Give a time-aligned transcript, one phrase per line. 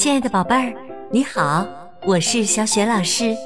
[0.00, 0.72] 亲爱的宝贝儿，
[1.10, 1.62] 你好，
[2.06, 3.36] 我是小雪老师，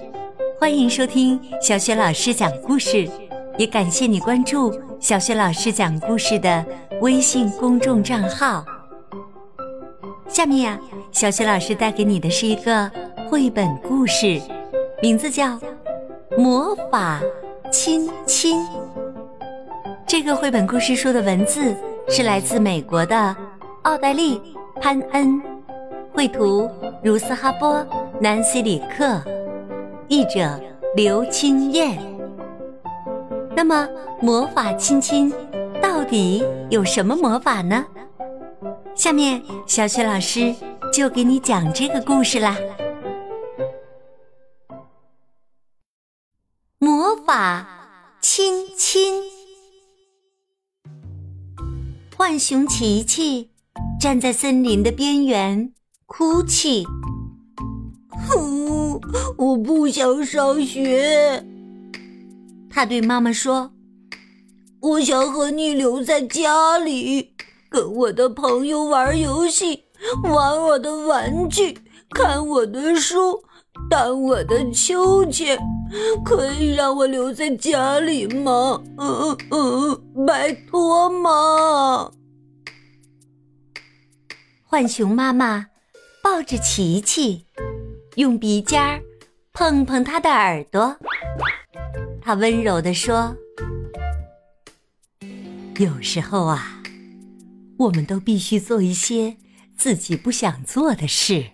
[0.57, 3.11] 欢迎收听小雪老师讲故事，
[3.59, 6.65] 也感谢你关注小雪老师讲故事的
[7.01, 8.65] 微信公众账号。
[10.29, 10.79] 下面呀，
[11.11, 12.89] 小雪老师带给你的是一个
[13.29, 14.41] 绘本故事，
[15.03, 15.47] 名字叫
[16.39, 17.21] 《魔法
[17.73, 18.61] 亲亲》。
[20.07, 21.75] 这个绘本故事书的文字
[22.09, 23.37] 是来自美国的
[23.83, 24.39] 奥黛丽·
[24.81, 25.43] 潘恩，
[26.15, 26.71] 绘图
[27.03, 27.85] 茹斯哈波、
[28.21, 29.21] 南希里克，
[30.07, 30.61] 译者
[30.95, 31.99] 刘清燕。
[33.57, 33.89] 那么，
[34.23, 35.33] 魔法亲亲
[35.83, 37.85] 到底有什么魔法呢？
[38.95, 40.55] 下面，小雪老师
[40.93, 42.57] 就给你讲这个故事啦。
[46.79, 47.67] 魔法
[48.21, 49.21] 亲亲。
[52.17, 53.51] 浣熊琪琪
[54.01, 55.74] 站在森林的边缘，
[56.07, 56.87] 哭泣。
[58.11, 59.01] 哼，
[59.37, 61.45] 我不想上学。
[62.71, 63.73] 他对妈妈说
[64.81, 67.35] ：“我想和你留在家里，
[67.69, 69.85] 跟我的朋友玩游戏，
[70.25, 71.79] 玩我的玩具，
[72.11, 73.43] 看我的书，
[73.89, 75.59] 荡我的秋千。
[76.25, 78.83] 可以让我留在家里吗？
[78.99, 82.11] 嗯嗯，拜托嘛！”
[84.69, 85.67] 浣熊妈妈
[86.25, 87.45] 抱着琪琪，
[88.17, 89.03] 用鼻尖儿
[89.53, 90.97] 碰碰他的耳朵。
[92.23, 93.37] 他温柔地说
[95.77, 96.83] ：“有时候啊，
[97.77, 99.37] 我们都必须做一些
[99.77, 101.51] 自己不想做的事，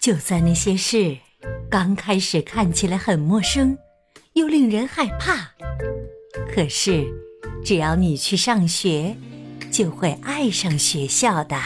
[0.00, 1.18] 就算那些事
[1.70, 3.76] 刚开始看起来很陌生，
[4.32, 5.50] 又令人害怕。
[6.50, 7.04] 可是，
[7.62, 9.14] 只要你去上学。”
[9.70, 11.56] 就会爱上学校的，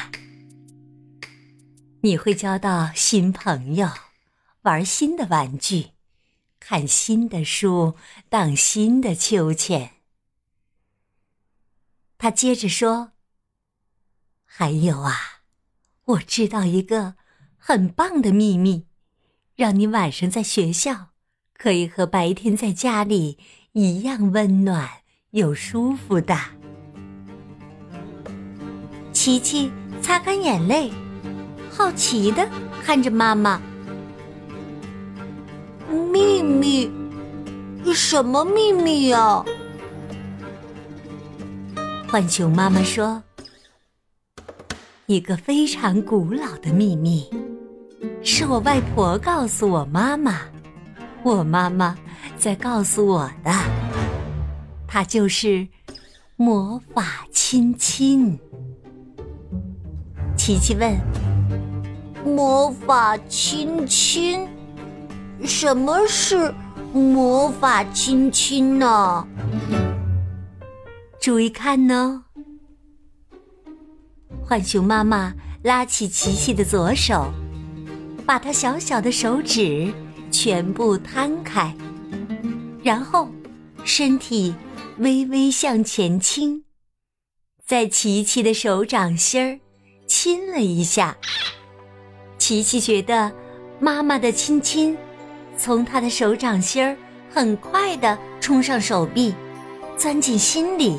[2.01, 3.89] 你会交到新朋友，
[4.63, 5.89] 玩新的玩具，
[6.61, 7.97] 看新的书，
[8.29, 9.95] 荡新的秋千。
[12.17, 13.13] 他接着说
[14.47, 15.41] ：“还有啊，
[16.05, 17.17] 我知道一个
[17.57, 18.87] 很棒的秘密，
[19.57, 21.09] 让你晚上在学校
[21.53, 23.39] 可以和白天在家里
[23.73, 26.37] 一样温暖又舒服的。”
[29.13, 30.93] 琪琪擦干眼泪，
[31.79, 32.45] 好奇的
[32.83, 33.63] 看着妈妈。
[36.13, 36.91] 秘密？
[37.95, 39.45] 什么秘密呀？
[42.09, 43.23] 浣熊妈妈说
[45.07, 47.31] ：“一个非常古老的秘密，
[48.25, 50.41] 是我外婆告诉我妈妈，
[51.23, 51.97] 我妈妈
[52.37, 53.53] 在告诉我的。
[54.89, 55.69] 它就是
[56.35, 58.37] 魔法亲亲。”
[60.37, 60.99] 琪琪问
[62.29, 64.47] ：“魔法亲亲，
[65.45, 66.55] 什么是
[66.93, 69.27] 魔法亲亲呢？”
[71.21, 72.25] 注意看呢！
[74.47, 77.33] 浣熊妈妈拉起琪琪的左手，
[78.25, 79.93] 把他小小的手指
[80.31, 81.75] 全部摊开，
[82.83, 83.29] 然后
[83.85, 84.55] 身体
[84.99, 86.65] 微微向前倾，
[87.67, 89.59] 在琪琪的手掌心儿。
[90.07, 91.19] 亲了一下，
[92.39, 93.31] 琪琪觉得
[93.79, 94.97] 妈妈的亲亲
[95.57, 96.97] 从他的手掌心儿
[97.31, 99.35] 很快的冲上手臂，
[99.97, 100.97] 钻进心里，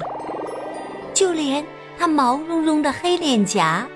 [1.13, 1.65] 就连
[1.97, 3.87] 他毛茸茸的黑脸颊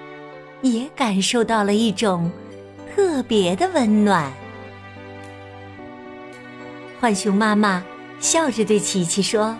[0.61, 2.31] 也感受到了一种
[2.95, 4.31] 特别的温暖。
[6.99, 7.83] 浣熊妈妈
[8.19, 9.55] 笑着对琪琪说：“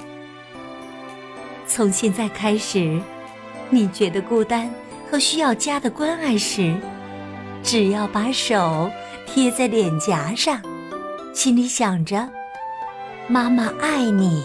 [1.67, 2.99] 从现在开始，
[3.69, 4.69] 你觉得孤单？”
[5.11, 6.75] 和需要家的关爱时，
[7.63, 8.91] 只要把手
[9.25, 10.61] 贴在脸颊上，
[11.33, 12.29] 心里想着
[13.27, 14.43] “妈妈爱你，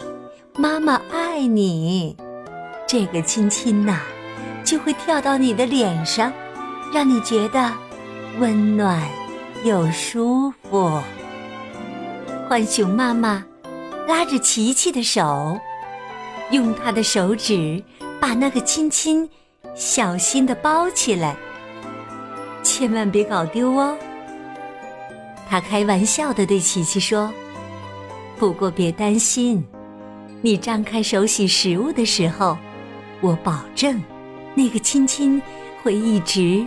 [0.57, 2.17] 妈妈爱你”，
[2.87, 3.99] 这个亲亲呐，
[4.65, 6.33] 就会跳到你的脸上，
[6.93, 7.73] 让你觉得
[8.39, 9.03] 温暖
[9.65, 11.03] 又舒服。
[12.49, 13.45] 浣熊妈妈
[14.07, 15.59] 拉着琪琪的手，
[16.51, 17.83] 用她的手指
[18.21, 19.29] 把那个亲亲。
[19.75, 21.37] 小心的包起来，
[22.69, 23.97] 千万别搞丢哦。
[25.49, 27.33] 他开玩笑的对琪琪说
[28.37, 29.65] ：“不过别担心，
[30.43, 32.59] 你张开手洗食物的时候，
[33.23, 34.03] 我保证，
[34.55, 35.41] 那个亲亲
[35.83, 36.63] 会一直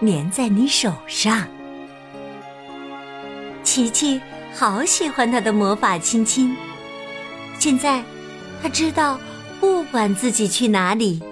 [0.00, 1.46] 粘在你手上。”
[3.62, 4.20] 琪琪
[4.52, 6.56] 好喜欢他的魔法亲亲，
[7.60, 8.02] 现在
[8.60, 9.20] 他知道，
[9.60, 11.22] 不管自己去哪里。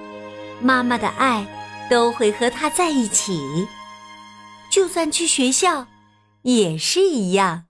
[0.60, 1.44] 妈妈的爱
[1.90, 3.66] 都会和他在一起，
[4.72, 5.86] 就算去学校
[6.44, 7.66] 也是一样。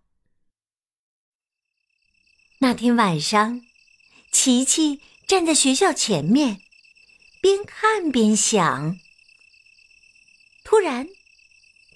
[2.60, 3.60] 那天晚上，
[4.31, 6.58] 琪琪站在学校前面，
[7.40, 8.96] 边看边想。
[10.62, 11.08] 突然，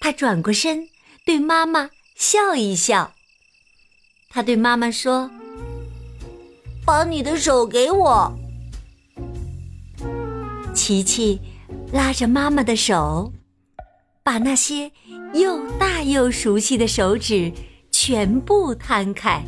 [0.01, 0.89] 他转过身，
[1.25, 3.15] 对妈妈笑一笑。
[4.27, 5.31] 他对妈妈说
[6.85, 8.37] ：“把你的手给我。”
[10.75, 11.39] 琪琪
[11.93, 13.31] 拉着妈妈的手，
[14.27, 14.91] 把那些
[15.35, 17.49] 又大又熟悉的手指
[17.89, 19.41] 全部摊开。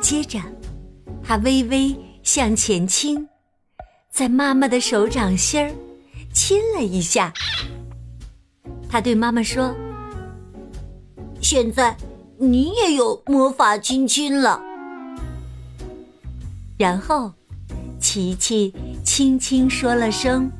[0.00, 0.40] 接着，
[1.22, 3.28] 他微微向前倾，
[4.10, 5.72] 在妈妈的手掌心儿
[6.32, 7.32] 亲了一下。
[8.88, 9.72] 他对妈妈说
[11.40, 11.96] ：“现在
[12.36, 14.60] 你也有魔法亲亲了。”
[16.76, 17.32] 然后，
[18.00, 18.74] 琪琪
[19.04, 20.50] 轻轻说了声：“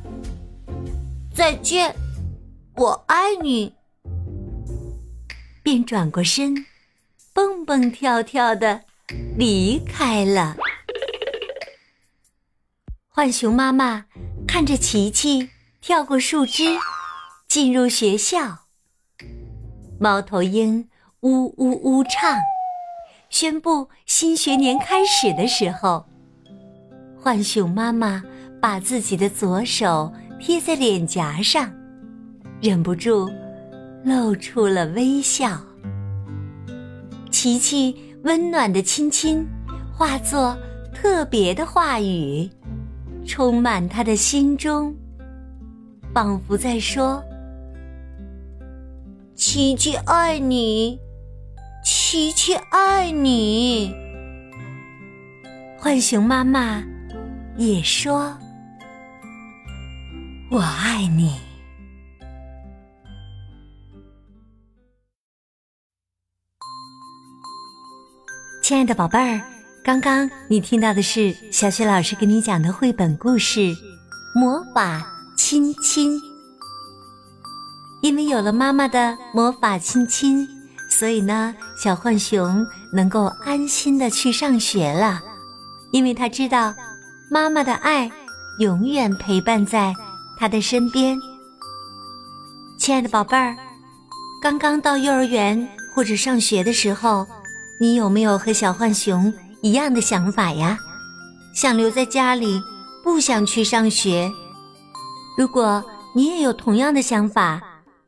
[1.35, 1.93] 再见，
[2.76, 3.74] 我爱你。”
[5.62, 6.66] 便转过身，
[7.32, 8.82] 蹦蹦跳跳的
[9.36, 10.56] 离开了。
[13.08, 14.06] 浣熊妈妈
[14.46, 15.50] 看着琪琪
[15.80, 16.64] 跳过树枝。
[17.46, 18.64] 进入学校，
[20.00, 20.88] 猫头鹰
[21.20, 22.40] 呜呜呜唱，
[23.30, 26.04] 宣布新学年开始的时候，
[27.22, 28.24] 浣熊妈妈
[28.60, 31.72] 把自己的左手贴在脸颊上，
[32.64, 33.31] 忍不住
[34.02, 35.61] 露出了微笑。
[37.31, 39.46] 琪琪温暖的亲亲，
[39.93, 40.56] 化作
[40.94, 42.49] 特别的话语，
[43.26, 44.96] 充满他的心中，
[46.14, 47.22] 仿佛在说。
[49.34, 50.99] 琪琪爱你，
[51.84, 53.94] 琪琪爱你。
[55.78, 56.82] 浣熊妈妈
[57.58, 58.34] 也说
[60.50, 61.38] ：“我爱你。”
[68.64, 69.43] 亲爱的宝贝儿，
[69.84, 73.61] 刚刚你听到的是小雪老师给你讲的绘本故事
[74.34, 75.06] 《魔法
[75.37, 76.16] 亲亲》。
[78.00, 80.49] 因为有了妈妈的魔法亲亲，
[80.88, 85.20] 所以呢，小浣熊能够安心的去上学了。
[85.93, 86.75] 因为他知道，
[87.31, 88.10] 妈妈的爱
[88.60, 89.93] 永远陪伴在
[90.38, 91.19] 他的身边。
[92.78, 93.55] 亲爱的宝贝儿，
[94.40, 97.26] 刚刚到幼儿园或者上学的时候，
[97.80, 99.32] 你有没有和小浣熊
[99.62, 100.78] 一样的想法呀？
[101.54, 102.60] 想留在家里，
[103.02, 104.30] 不想去上学。
[105.36, 105.84] 如果
[106.14, 107.60] 你也有同样的想法，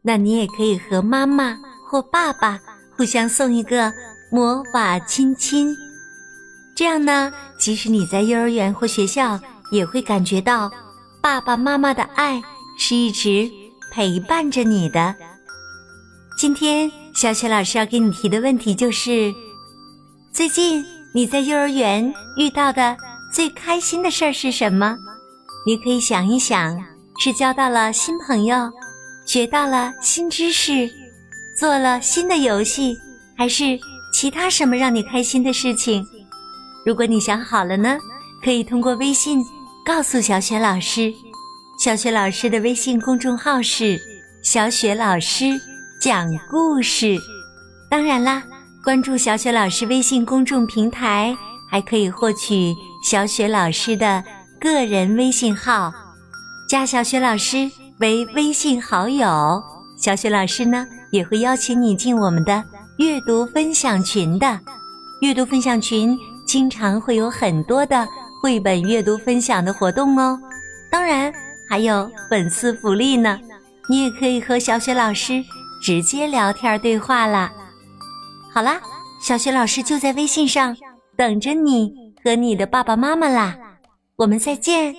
[0.02, 1.56] 那你也可以和妈妈
[1.88, 2.60] 或爸爸
[2.96, 3.92] 互相送一个
[4.30, 5.76] 魔法亲亲，
[6.76, 9.40] 这样呢，即使你在幼儿园或学校，
[9.72, 10.70] 也会感觉到
[11.20, 12.42] 爸爸妈妈的爱
[12.78, 13.50] 是一直
[13.92, 15.14] 陪伴着你的。
[16.38, 19.34] 今天小雪老师要给你提的问题就是：
[20.37, 20.85] 最近
[21.15, 22.94] 你在幼儿园遇到的
[23.33, 24.99] 最开心的事儿是什么？
[25.67, 26.79] 你可以想一想，
[27.19, 28.71] 是交到了新朋友。
[29.25, 30.91] 学到了新知识，
[31.59, 32.99] 做了新的游戏，
[33.35, 33.79] 还是
[34.12, 36.06] 其他什么让你开心的事情？
[36.85, 37.97] 如果你想好了呢，
[38.44, 39.43] 可以通过微信
[39.87, 41.11] 告诉小雪老师。
[41.83, 43.99] 小雪老师的微信公众号是
[44.45, 45.59] “小雪老师
[45.99, 47.16] 讲故事”。
[47.88, 48.43] 当然啦，
[48.87, 51.37] 关注小雪老师微信公众平台，
[51.69, 54.23] 还可以获取小雪老师的
[54.61, 55.93] 个人微信号，
[56.71, 57.69] 加小雪老师。
[57.99, 59.61] 为微信好友，
[59.99, 62.62] 小雪老师呢也会邀请你进我们的
[62.99, 64.61] 阅读分享群的。
[65.21, 66.16] 阅读分享群
[66.47, 68.07] 经常会有很多的
[68.40, 70.38] 绘本阅读分享的活动哦，
[70.93, 71.33] 当然
[71.69, 73.37] 还有粉丝福利呢。
[73.88, 75.43] 你也可以和小雪老师
[75.83, 77.50] 直接聊天对话啦。
[78.56, 78.80] 好啦，
[79.20, 80.75] 小雪老师就在微信上
[81.14, 81.92] 等着你
[82.25, 83.54] 和你的爸爸妈妈啦。
[84.16, 84.96] 我们再见。